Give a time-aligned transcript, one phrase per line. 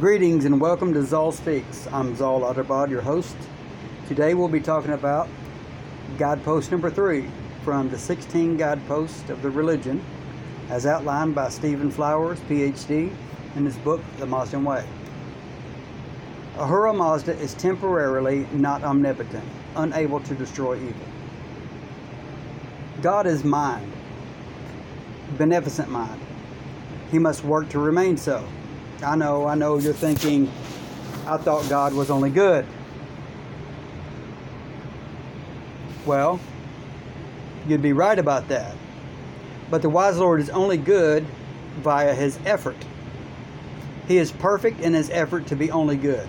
[0.00, 1.86] Greetings and welcome to Zal Speaks.
[1.92, 3.36] I'm Zal Otterbod, your host.
[4.08, 5.28] Today we'll be talking about
[6.16, 7.28] guidepost number three
[7.64, 10.02] from the 16 guideposts of the religion
[10.70, 13.14] as outlined by Stephen Flowers, PhD,
[13.56, 14.86] in his book, The Mazdan Way.
[16.56, 19.44] Ahura Mazda is temporarily not omnipotent,
[19.76, 21.08] unable to destroy evil.
[23.02, 23.92] God is mind,
[25.36, 26.22] beneficent mind.
[27.10, 28.42] He must work to remain so.
[29.02, 30.50] I know, I know you're thinking,
[31.26, 32.66] I thought God was only good.
[36.04, 36.38] Well,
[37.66, 38.74] you'd be right about that.
[39.70, 41.24] But the wise Lord is only good
[41.78, 42.76] via his effort.
[44.06, 46.28] He is perfect in his effort to be only good.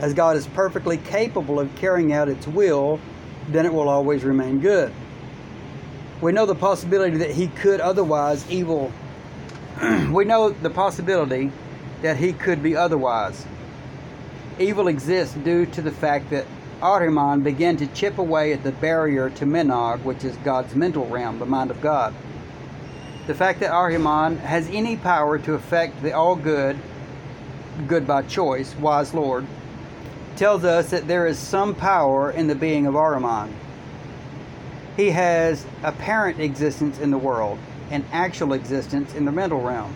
[0.00, 3.00] As God is perfectly capable of carrying out its will,
[3.48, 4.92] then it will always remain good.
[6.20, 8.92] We know the possibility that he could otherwise evil
[10.12, 11.50] we know the possibility
[12.02, 13.46] that he could be otherwise.
[14.58, 16.46] Evil exists due to the fact that
[16.82, 21.38] Ahriman began to chip away at the barrier to Menog, which is God's mental realm,
[21.38, 22.14] the mind of God.
[23.26, 26.78] The fact that Ahriman has any power to affect the all good,
[27.86, 29.46] good by choice, wise Lord,
[30.36, 33.52] tells us that there is some power in the being of Ahriman.
[34.96, 37.58] He has apparent existence in the world,
[37.90, 39.94] and actual existence in the mental realm.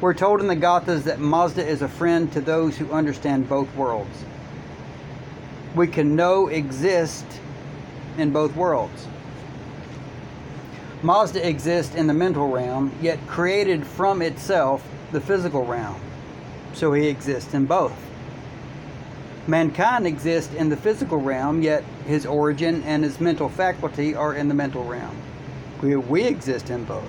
[0.00, 3.72] We're told in the Gathas that Mazda is a friend to those who understand both
[3.76, 4.24] worlds.
[5.76, 7.24] We can know exist
[8.18, 9.06] in both worlds.
[11.02, 16.00] Mazda exists in the mental realm, yet created from itself the physical realm.
[16.74, 17.94] So he exists in both.
[19.46, 24.48] Mankind exists in the physical realm, yet his origin and his mental faculty are in
[24.48, 25.16] the mental realm.
[25.82, 27.08] We, we exist in both.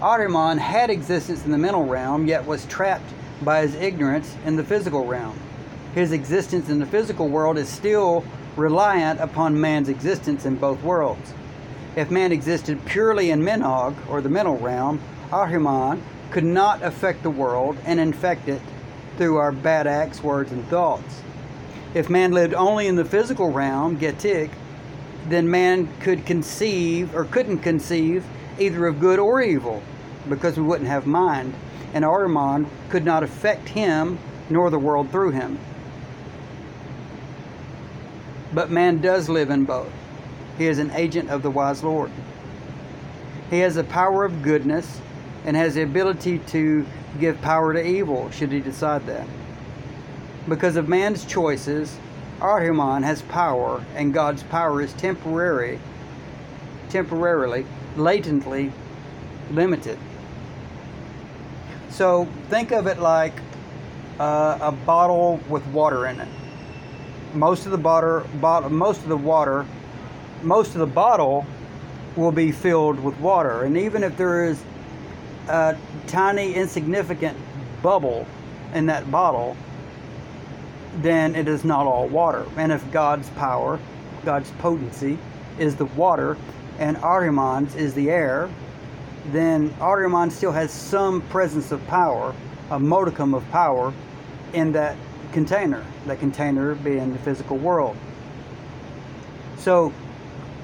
[0.00, 3.12] Ahriman had existence in the mental realm, yet was trapped
[3.42, 5.38] by his ignorance in the physical realm.
[5.94, 8.24] His existence in the physical world is still
[8.56, 11.34] reliant upon man's existence in both worlds.
[11.96, 15.00] If man existed purely in Menog, or the mental realm,
[15.30, 16.00] Ahriman
[16.30, 18.62] could not affect the world and infect it
[19.16, 21.22] through our bad acts, words, and thoughts.
[21.92, 24.50] If man lived only in the physical realm, Getik,
[25.30, 28.24] then man could conceive or couldn't conceive
[28.58, 29.82] either of good or evil
[30.28, 31.54] because we wouldn't have mind.
[31.94, 35.58] And Ahriman could not affect him nor the world through him.
[38.52, 39.92] But man does live in both.
[40.58, 42.10] He is an agent of the wise Lord.
[43.48, 45.00] He has the power of goodness
[45.44, 46.84] and has the ability to
[47.18, 49.26] give power to evil should he decide that.
[50.48, 51.96] Because of man's choices,
[52.40, 55.78] Ahriman has power, and God's power is temporary,
[56.88, 58.72] temporarily, latently
[59.50, 59.98] limited.
[61.90, 63.34] So think of it like
[64.18, 66.28] uh, a bottle with water in it.
[67.34, 68.24] Most of the bottle,
[68.70, 69.66] most of the water,
[70.42, 71.46] most of the bottle
[72.16, 74.62] will be filled with water, and even if there is
[75.48, 75.76] a
[76.06, 77.36] tiny, insignificant
[77.82, 78.26] bubble
[78.74, 79.56] in that bottle,
[80.96, 82.46] then it is not all water.
[82.56, 83.78] And if God's power,
[84.24, 85.18] God's potency,
[85.58, 86.36] is the water,
[86.78, 88.50] and Ahriman's is the air,
[89.26, 92.34] then Ahriman still has some presence of power,
[92.70, 93.92] a modicum of power,
[94.52, 94.96] in that
[95.32, 97.96] container, that container being the physical world.
[99.58, 99.92] So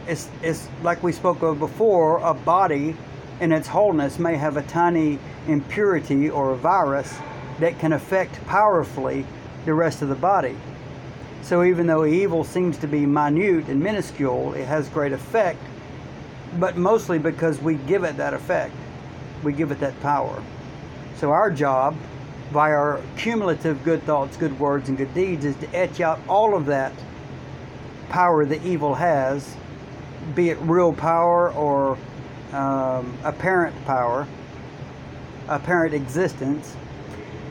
[0.08, 2.96] it's, it's like we spoke of before, a body
[3.40, 7.14] in its wholeness may have a tiny impurity or a virus
[7.60, 9.26] that can affect powerfully
[9.66, 10.56] the rest of the body.
[11.42, 15.60] So even though evil seems to be minute and minuscule, it has great effect,
[16.58, 18.74] but mostly because we give it that effect.
[19.42, 20.42] We give it that power.
[21.16, 21.96] So our job,
[22.52, 26.56] by our cumulative good thoughts, good words, and good deeds, is to etch out all
[26.56, 26.92] of that
[28.08, 29.56] power that evil has,
[30.34, 31.98] be it real power or
[32.52, 34.26] um, apparent power,
[35.48, 36.76] apparent existence,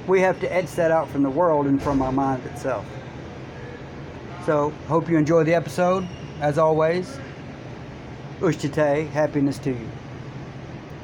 [0.08, 2.86] we have to etch that out from the world and from our mind itself.
[4.46, 6.08] So, hope you enjoy the episode.
[6.40, 7.18] As always,
[8.40, 9.90] Ushtate, happiness to you.